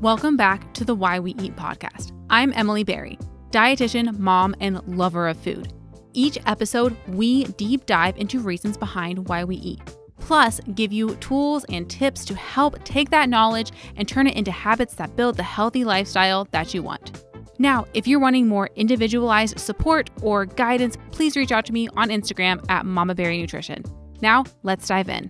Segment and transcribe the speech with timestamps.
[0.00, 2.12] Welcome back to the Why We Eat podcast.
[2.30, 3.18] I'm Emilie Berry,
[3.50, 5.72] dietitian, mom, and lover of food.
[6.12, 9.80] Each episode, we deep dive into reasons behind why we eat,
[10.20, 14.52] plus, give you tools and tips to help take that knowledge and turn it into
[14.52, 17.24] habits that build the healthy lifestyle that you want.
[17.58, 22.10] Now, if you're wanting more individualized support or guidance, please reach out to me on
[22.10, 23.82] Instagram at Mama Berry Nutrition.
[24.22, 25.28] Now, let's dive in.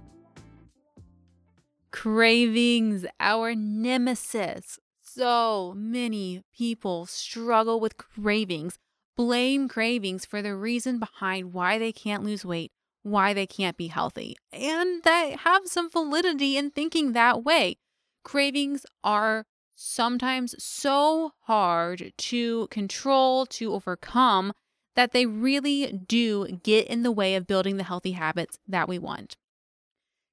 [1.90, 4.78] Cravings, our nemesis.
[5.02, 8.78] So many people struggle with cravings,
[9.16, 13.88] blame cravings for the reason behind why they can't lose weight, why they can't be
[13.88, 17.78] healthy, and they have some validity in thinking that way.
[18.22, 24.52] Cravings are sometimes so hard to control, to overcome,
[24.94, 28.98] that they really do get in the way of building the healthy habits that we
[28.98, 29.36] want.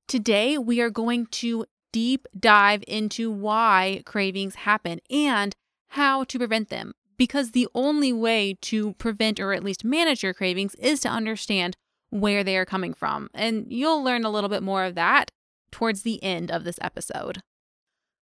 [0.08, 5.56] Today, we are going to deep dive into why cravings happen and
[5.90, 6.94] how to prevent them.
[7.18, 11.78] Because the only way to prevent or at least manage your cravings is to understand
[12.10, 13.30] where they are coming from.
[13.34, 15.32] And you'll learn a little bit more of that
[15.72, 17.42] towards the end of this episode.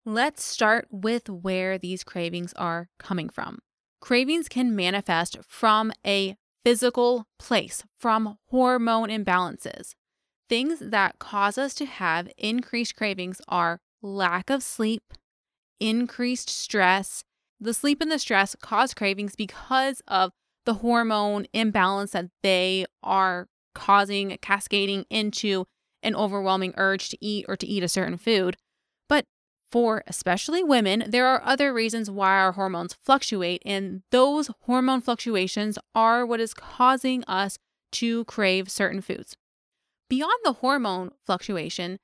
[0.05, 3.59] Let's start with where these cravings are coming from.
[4.01, 9.95] Cravings can manifest from a physical place, from hormone imbalances.
[10.49, 15.03] Things that cause us to have increased cravings are lack of sleep,
[15.81, 17.25] increased stress.
[17.61, 20.31] The sleep and the stress cause cravings because of
[20.65, 25.65] the hormone imbalance that they are causing, cascading into
[26.03, 28.57] an overwhelming urge to eat or to eat a certain food.
[29.09, 29.25] But
[29.73, 35.79] for especially women, there are other reasons why our hormones fluctuate, and those hormone fluctuations
[35.95, 37.59] are what is causing us
[37.93, 39.37] to crave certain foods.
[40.09, 41.99] Beyond the hormone fluctuation,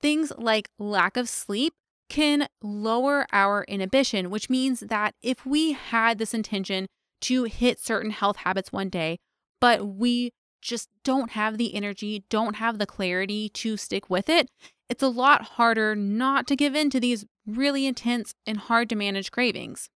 [0.00, 1.74] things like lack of sleep
[2.08, 6.86] can lower our inhibition, which means that if we had this intention
[7.22, 9.18] to hit certain health habits one day,
[9.60, 10.32] but we
[10.62, 14.48] just don't have the energy, don't have the clarity to stick with it,
[14.88, 18.96] it's a lot harder not to give in to these really intense and hard to
[18.96, 19.88] manage cravings.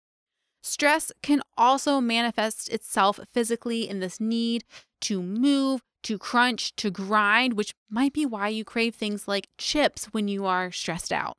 [0.63, 4.63] Stress can also manifest itself physically in this need
[5.01, 10.05] to move, to crunch, to grind, which might be why you crave things like chips
[10.05, 11.37] when you are stressed out.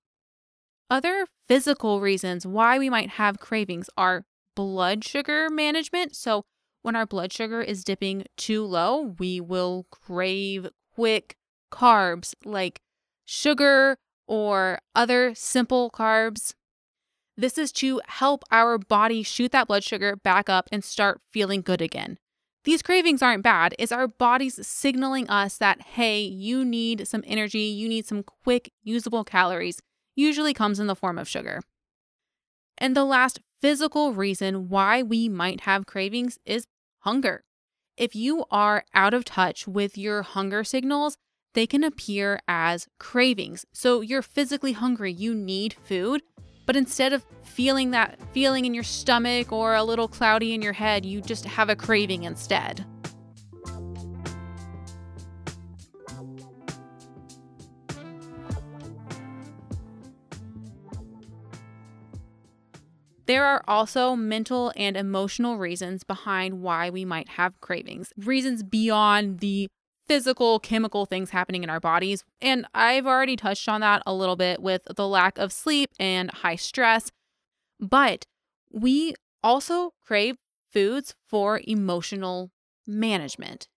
[0.91, 4.25] Other physical reasons why we might have cravings are
[4.55, 6.15] blood sugar management.
[6.15, 6.43] So,
[6.83, 11.37] when our blood sugar is dipping too low, we will crave quick
[11.73, 12.81] carbs like
[13.25, 13.97] sugar
[14.27, 16.55] or other simple carbs.
[17.37, 21.62] This is to help our body shoot that blood sugar back up and start feeling
[21.62, 22.19] good again.
[22.65, 23.75] These cravings aren't bad.
[23.78, 28.73] It's our bodies signaling us that, hey, you need some energy, you need some quick,
[28.83, 29.81] usable calories,
[30.15, 31.61] usually comes in the form of sugar.
[32.78, 36.67] And the last physical reason why we might have cravings is
[37.00, 37.43] hunger.
[37.97, 41.17] If you are out of touch with your hunger signals,
[41.55, 43.67] they can appear as cravings.
[43.73, 46.23] So you're physically hungry, you need food,
[46.67, 50.73] but instead of feeling that feeling in your stomach or a little cloudy in your
[50.73, 52.84] head, you just have a craving instead.
[63.27, 69.39] There are also mental and emotional reasons behind why we might have cravings, reasons beyond
[69.39, 69.69] the
[70.07, 72.25] physical, chemical things happening in our bodies.
[72.41, 76.31] And I've already touched on that a little bit with the lack of sleep and
[76.31, 77.11] high stress.
[77.81, 78.27] But
[78.71, 80.37] we also crave
[80.71, 82.51] foods for emotional
[82.87, 83.69] management.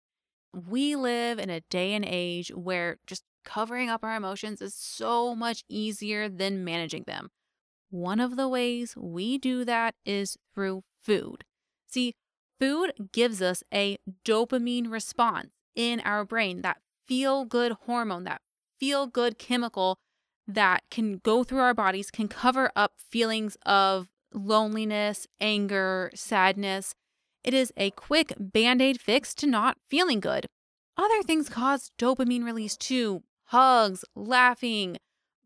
[0.54, 5.36] We live in a day and age where just covering up our emotions is so
[5.36, 7.30] much easier than managing them.
[7.90, 11.44] One of the ways we do that is through food.
[11.88, 12.14] See,
[12.60, 18.42] food gives us a dopamine response in our brain, that feel good hormone, that
[18.80, 19.98] feel good chemical
[20.48, 26.94] that can go through our bodies, can cover up feelings of loneliness, anger, sadness.
[27.44, 30.46] It is a quick band aid fix to not feeling good.
[30.98, 34.98] Other things cause dopamine release too hugs, laughing,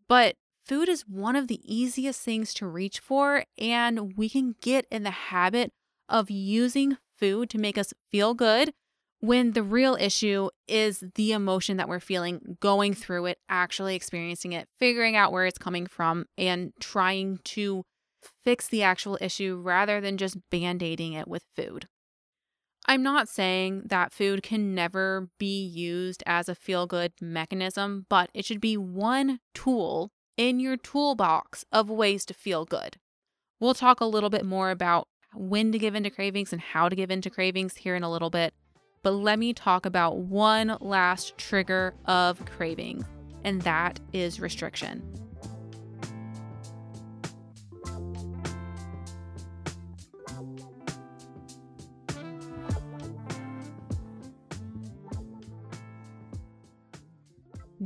[0.08, 0.36] but
[0.66, 5.04] food is one of the easiest things to reach for, and we can get in
[5.04, 5.72] the habit
[6.08, 8.74] of using food to make us feel good
[9.20, 14.54] when the real issue is the emotion that we're feeling, going through it, actually experiencing
[14.54, 17.84] it, figuring out where it's coming from, and trying to
[18.44, 21.88] fix the actual issue rather than just band aiding it with food.
[22.88, 28.30] I'm not saying that food can never be used as a feel good mechanism, but
[28.34, 32.98] it should be one tool in your toolbox of ways to feel good.
[33.60, 36.96] We'll talk a little bit more about when to give into cravings and how to
[36.96, 38.54] give into cravings here in a little bit.
[39.02, 43.06] But let me talk about one last trigger of cravings,
[43.44, 45.02] and that is restriction.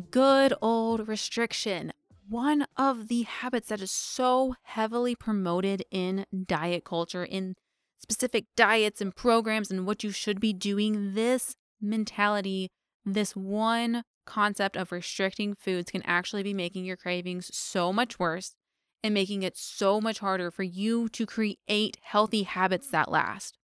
[0.10, 1.94] Good old restriction.
[2.27, 7.56] One of the habits that is so heavily promoted in diet culture, in
[7.99, 11.13] specific diets and programs, and what you should be doing.
[11.13, 12.69] This mentality,
[13.05, 18.55] this one concept of restricting foods can actually be making your cravings so much worse
[19.03, 23.57] and making it so much harder for you to create healthy habits that last.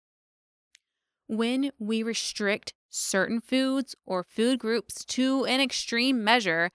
[1.26, 6.70] When we restrict certain foods or food groups to an extreme measure,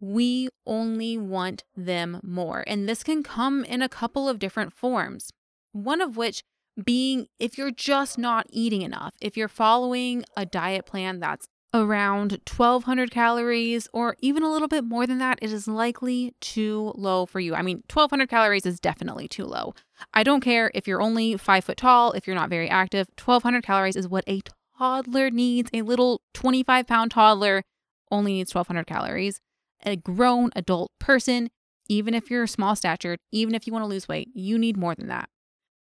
[0.00, 2.64] we only want them more.
[2.66, 5.30] And this can come in a couple of different forms,
[5.70, 6.42] one of which
[6.82, 12.32] being if you're just not eating enough, if you're following a diet plan that's around
[12.46, 17.24] 1200 calories or even a little bit more than that, it is likely too low
[17.24, 17.54] for you.
[17.54, 19.74] I mean, 1200 calories is definitely too low.
[20.12, 23.62] I don't care if you're only five foot tall, if you're not very active, 1200
[23.62, 24.42] calories is what a
[24.78, 25.70] toddler needs.
[25.72, 27.62] A little 25 pound toddler
[28.10, 29.40] only needs 1200 calories.
[29.84, 31.50] A grown adult person,
[31.88, 34.94] even if you're small statured, even if you want to lose weight, you need more
[34.94, 35.28] than that.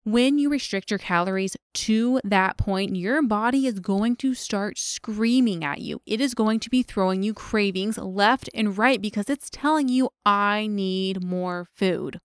[0.05, 5.63] When you restrict your calories to that point, your body is going to start screaming
[5.63, 5.99] at you.
[6.05, 10.11] It is going to be throwing you cravings left and right because it's telling you,
[10.23, 12.19] I need more food.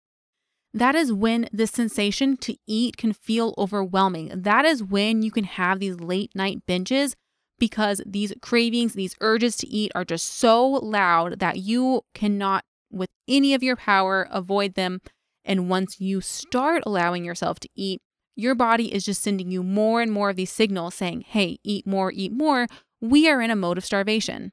[0.74, 4.30] That is when the sensation to eat can feel overwhelming.
[4.34, 7.14] That is when you can have these late night binges
[7.58, 12.62] because these cravings, these urges to eat are just so loud that you cannot,
[12.92, 15.00] with any of your power, avoid them
[15.44, 18.02] and once you start allowing yourself to eat,
[18.36, 21.86] your body is just sending you more and more of these signals saying, hey, eat
[21.86, 22.66] more, eat more.
[23.00, 24.52] We are in a mode of starvation.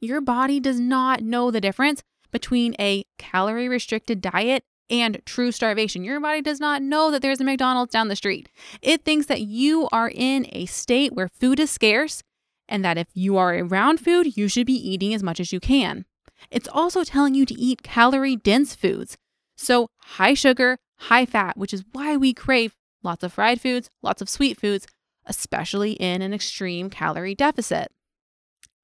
[0.00, 6.04] Your body does not know the difference between a calorie restricted diet and true starvation.
[6.04, 8.48] Your body does not know that there's a McDonald's down the street.
[8.82, 12.22] It thinks that you are in a state where food is scarce
[12.68, 15.60] and that if you are around food, you should be eating as much as you
[15.60, 16.04] can.
[16.50, 19.16] It's also telling you to eat calorie dense foods,
[19.56, 24.22] so, high sugar, high fat, which is why we crave lots of fried foods, lots
[24.22, 24.86] of sweet foods,
[25.26, 27.92] especially in an extreme calorie deficit.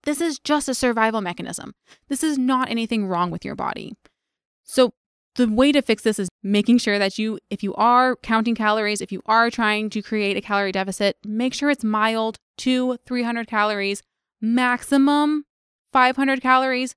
[0.05, 1.75] This is just a survival mechanism.
[2.09, 3.95] This is not anything wrong with your body.
[4.65, 4.93] So,
[5.37, 9.01] the way to fix this is making sure that you, if you are counting calories,
[9.01, 13.47] if you are trying to create a calorie deficit, make sure it's mild, two, 300
[13.47, 14.03] calories,
[14.43, 15.45] maximum
[15.93, 16.95] 500 calories,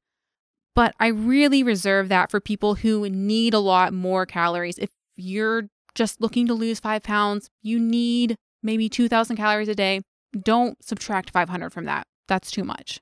[0.76, 4.78] but I really reserve that for people who need a lot more calories.
[4.78, 10.02] If you're just looking to lose five pounds, you need maybe 2,000 calories a day.
[10.38, 12.06] Don't subtract 500 from that.
[12.28, 13.00] That's too much.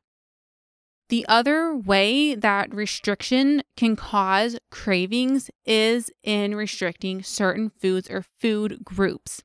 [1.10, 8.84] The other way that restriction can cause cravings is in restricting certain foods or food
[8.84, 9.44] groups.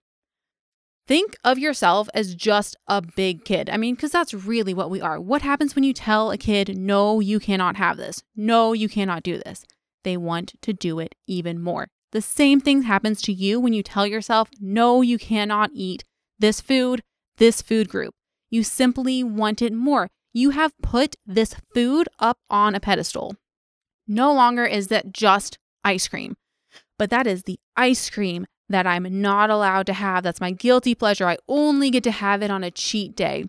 [1.09, 3.71] Think of yourself as just a big kid.
[3.71, 5.19] I mean, because that's really what we are.
[5.19, 8.23] What happens when you tell a kid, no, you cannot have this?
[8.37, 9.65] No, you cannot do this?
[10.05, 11.89] They want to do it even more.
[12.13, 16.05] The same thing happens to you when you tell yourself, no, you cannot eat
[16.39, 17.03] this food,
[17.39, 18.15] this food group.
[18.51, 20.09] You simply want it more.
[20.35, 23.35] You have put this food up on a pedestal.
[24.07, 26.37] No longer is that just ice cream,
[26.99, 30.23] but that is the ice cream that I'm not allowed to have.
[30.23, 31.27] That's my guilty pleasure.
[31.27, 33.45] I only get to have it on a cheat day.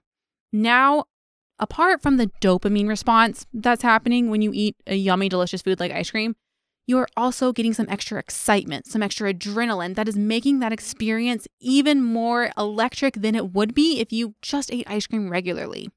[0.52, 1.06] Now,
[1.60, 5.92] apart from the dopamine response that's happening when you eat a yummy, delicious food like
[5.92, 6.36] ice cream,
[6.88, 12.04] you're also getting some extra excitement, some extra adrenaline that is making that experience even
[12.04, 15.90] more electric than it would be if you just ate ice cream regularly.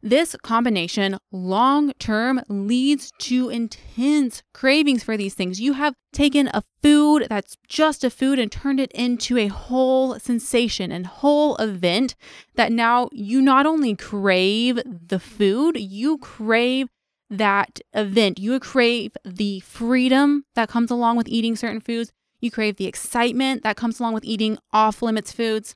[0.00, 5.60] This combination long term leads to intense cravings for these things.
[5.60, 10.18] You have taken a food that's just a food and turned it into a whole
[10.20, 12.14] sensation and whole event
[12.54, 16.88] that now you not only crave the food, you crave
[17.28, 18.38] that event.
[18.38, 22.12] You crave the freedom that comes along with eating certain foods.
[22.40, 25.74] You crave the excitement that comes along with eating off limits foods.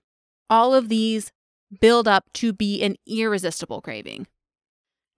[0.49, 1.33] All of these
[1.81, 4.27] build up to be an irresistible craving.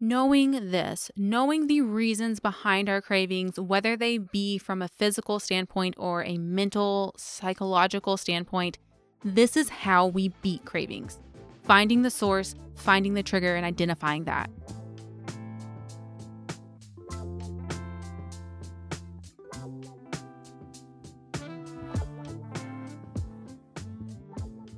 [0.01, 5.95] Knowing this, knowing the reasons behind our cravings, whether they be from a physical standpoint
[5.97, 8.77] or a mental, psychological standpoint,
[9.25, 11.19] this is how we beat cravings.
[11.63, 14.51] Finding the source, finding the trigger, and identifying that.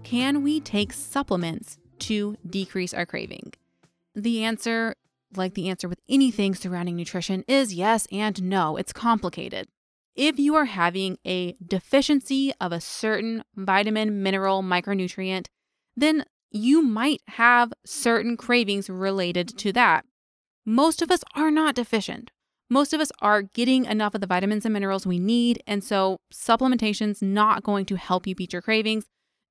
[0.06, 3.52] Can we take supplements to decrease our craving?
[4.14, 4.94] The answer,
[5.34, 8.76] like the answer with anything surrounding nutrition, is yes and no.
[8.76, 9.66] It's complicated.
[10.14, 15.46] If you are having a deficiency of a certain vitamin, mineral, micronutrient,
[15.96, 20.04] then you might have certain cravings related to that.
[20.64, 22.30] Most of us are not deficient.
[22.70, 26.18] Most of us are getting enough of the vitamins and minerals we need, and so
[26.30, 29.06] supplementation's not going to help you beat your cravings.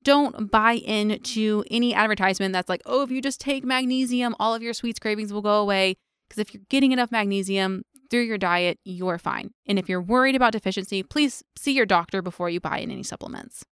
[0.05, 4.61] Don't buy into any advertisement that's like, oh, if you just take magnesium, all of
[4.61, 5.97] your sweets cravings will go away.
[6.29, 9.51] Because if you're getting enough magnesium through your diet, you're fine.
[9.67, 13.01] And if you're worried about deficiency, please see your doctor before you buy in any
[13.01, 13.65] supplements.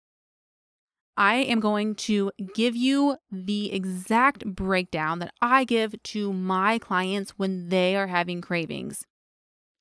[1.17, 7.33] I am going to give you the exact breakdown that I give to my clients
[7.33, 9.05] when they are having cravings.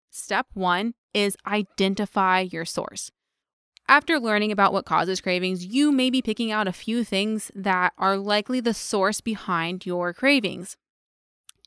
[0.09, 3.11] Step one is identify your source.
[3.89, 7.91] After learning about what causes cravings, you may be picking out a few things that
[7.97, 10.77] are likely the source behind your cravings.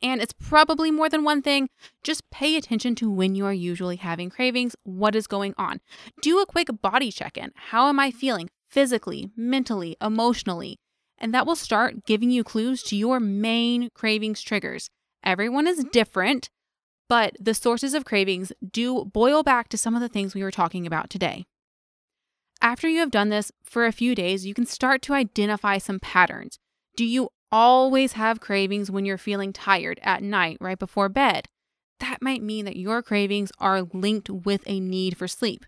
[0.00, 1.68] And it's probably more than one thing.
[2.04, 5.80] Just pay attention to when you are usually having cravings, what is going on.
[6.20, 7.50] Do a quick body check in.
[7.56, 10.78] How am I feeling physically, mentally, emotionally?
[11.18, 14.90] And that will start giving you clues to your main cravings triggers.
[15.24, 16.50] Everyone is different,
[17.08, 20.52] but the sources of cravings do boil back to some of the things we were
[20.52, 21.46] talking about today.
[22.62, 26.00] After you have done this for a few days, you can start to identify some
[26.00, 26.58] patterns.
[26.96, 31.46] Do you always have cravings when you're feeling tired at night right before bed.
[32.00, 35.66] That might mean that your cravings are linked with a need for sleep.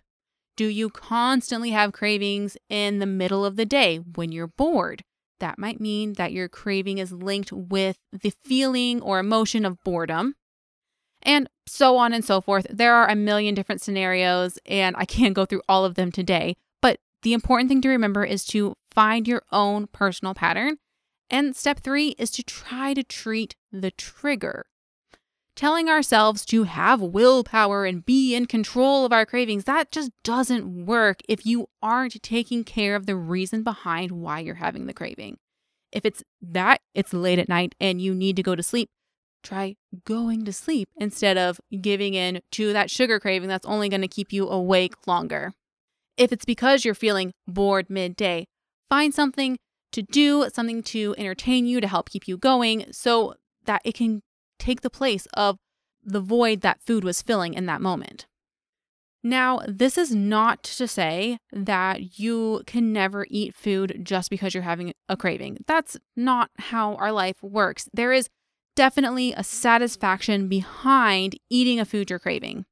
[0.57, 5.03] Do you constantly have cravings in the middle of the day when you're bored?
[5.39, 10.35] That might mean that your craving is linked with the feeling or emotion of boredom.
[11.21, 12.67] And so on and so forth.
[12.69, 16.55] There are a million different scenarios, and I can't go through all of them today.
[17.25, 20.77] The important thing to remember is to find your own personal pattern
[21.27, 24.67] and step three is to try to treat the trigger.
[25.55, 30.85] Telling ourselves to have willpower and be in control of our cravings, that just doesn't
[30.85, 35.39] work if you aren't taking care of the reason behind why you're having the craving.
[35.91, 38.91] If it's that it's late at night and you need to go to sleep,
[39.41, 44.01] try going to sleep instead of giving in to that sugar craving that's only going
[44.01, 45.53] to keep you awake longer.
[46.17, 48.45] If it's because you're feeling bored midday,
[48.89, 49.57] find something
[49.91, 54.21] to do, something to entertain you, to help keep you going, so that it can
[54.59, 55.57] take the place of
[56.03, 58.25] the void that food was filling in that moment.
[59.23, 64.61] Now, this is not to say that you can never eat food just because you're
[64.61, 65.57] having a craving.
[65.65, 67.89] That's not how our life works.
[67.91, 68.29] There is
[68.75, 72.65] definitely a satisfaction behind eating a food you're craving.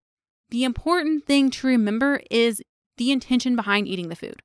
[0.50, 2.62] The important thing to remember is
[2.98, 4.42] the intention behind eating the food.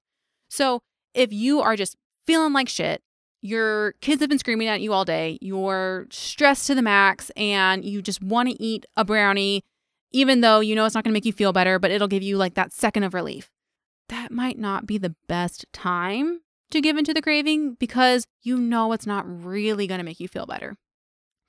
[0.49, 0.81] So,
[1.15, 1.97] if you are just
[2.29, 3.03] feeling like shit.
[3.41, 5.39] Your kids have been screaming at you all day.
[5.41, 9.65] You're stressed to the max and you just want to eat a brownie,
[10.13, 12.23] even though you know it's not going to make you feel better, but it'll give
[12.23, 13.51] you like that second of relief.
[14.11, 16.41] That might not be the best time
[16.71, 20.29] to give into the craving because you know it's not really going to make you
[20.29, 20.77] feel better.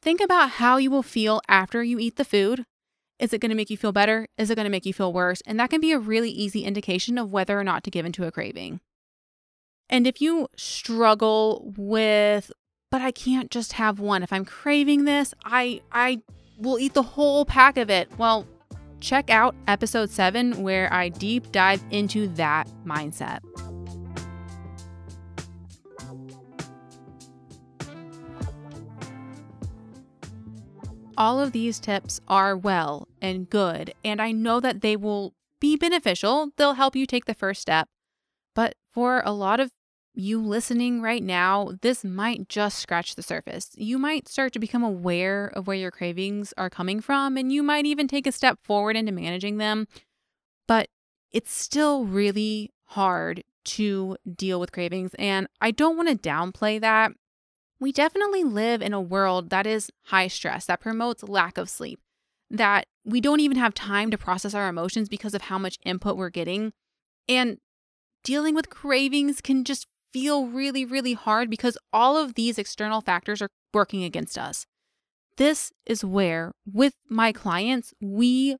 [0.01, 2.63] Think about how you will feel after you eat the food.
[3.19, 4.27] Is it going to make you feel better?
[4.37, 5.41] Is it going to make you feel worse?
[5.45, 8.25] And that can be a really easy indication of whether or not to give into
[8.25, 8.79] a craving.
[9.89, 12.51] And if you struggle with,
[12.91, 14.23] but I can't just have one.
[14.23, 16.21] If I'm craving this, I I
[16.57, 18.09] will eat the whole pack of it.
[18.17, 18.47] Well,
[18.99, 23.39] check out episode 7 where I deep dive into that mindset.
[31.19, 35.75] All of these tips are well and good, and I know that they will be
[35.75, 36.51] beneficial.
[36.55, 37.89] They'll help you take the first step.
[38.55, 39.71] But for a lot of
[40.13, 43.71] you listening right now, this might just scratch the surface.
[43.75, 47.63] You might start to become aware of where your cravings are coming from, and you
[47.63, 49.87] might even take a step forward into managing them.
[50.69, 50.87] But
[51.33, 55.11] it's still really hard to deal with cravings.
[55.19, 57.11] And I don't want to downplay that.
[57.79, 61.99] We definitely live in a world that is high stress, that promotes lack of sleep,
[62.49, 66.17] that we don't even have time to process our emotions because of how much input
[66.17, 66.73] we're getting.
[67.27, 67.57] And
[68.23, 73.41] dealing with cravings can just feel really, really hard because all of these external factors
[73.41, 74.65] are working against us.
[75.37, 78.57] This is where, with my clients, we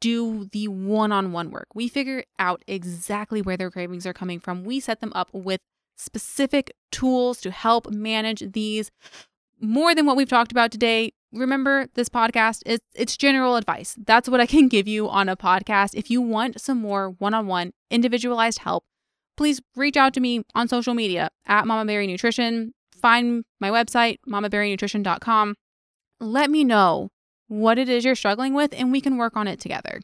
[0.00, 1.66] do the one on one work.
[1.74, 4.64] We figure out exactly where their cravings are coming from.
[4.64, 5.60] We set them up with
[6.00, 8.90] specific tools to help manage these
[9.60, 11.12] more than what we've talked about today.
[11.32, 13.94] Remember, this podcast is it's general advice.
[14.04, 15.94] That's what I can give you on a podcast.
[15.94, 18.84] If you want some more one-on-one individualized help,
[19.36, 22.72] please reach out to me on social media at Mama Berry Nutrition.
[23.00, 25.54] Find my website, mamaberrynutrition.com.
[26.18, 27.10] Let me know
[27.46, 30.00] what it is you're struggling with, and we can work on it together.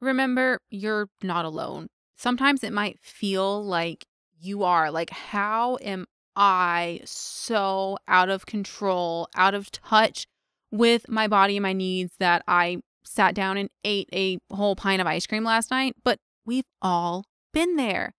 [0.00, 1.88] Remember, you're not alone.
[2.16, 4.06] Sometimes it might feel like
[4.40, 4.90] you are.
[4.90, 10.26] Like, how am I so out of control, out of touch
[10.70, 15.00] with my body and my needs that I sat down and ate a whole pint
[15.00, 15.94] of ice cream last night?
[16.04, 18.14] But we've all been there.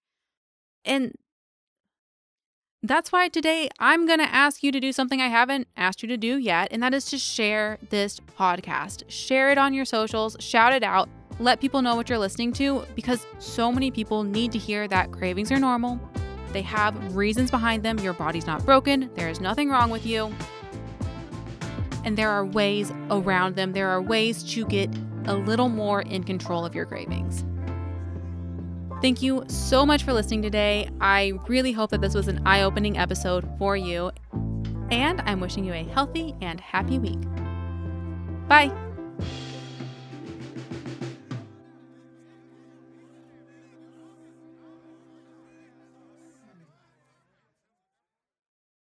[0.83, 1.13] And
[2.81, 6.07] that's why today I'm going to ask you to do something I haven't asked you
[6.09, 9.03] to do yet, and that is to share this podcast.
[9.09, 12.85] Share it on your socials, shout it out, let people know what you're listening to
[12.95, 15.99] because so many people need to hear that cravings are normal.
[16.51, 17.97] They have reasons behind them.
[17.99, 20.33] Your body's not broken, there is nothing wrong with you.
[22.05, 24.89] And there are ways around them, there are ways to get
[25.25, 27.45] a little more in control of your cravings.
[29.01, 30.89] Thank you so much for listening today.
[30.99, 34.11] I really hope that this was an eye opening episode for you.
[34.91, 37.21] And I'm wishing you a healthy and happy week.
[38.49, 38.88] Bye.